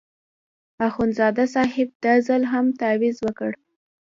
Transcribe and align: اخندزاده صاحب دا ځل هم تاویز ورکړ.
اخندزاده 0.87 1.43
صاحب 1.55 1.89
دا 2.03 2.13
ځل 2.27 2.41
هم 2.51 2.65
تاویز 2.81 3.17
ورکړ. 3.21 3.51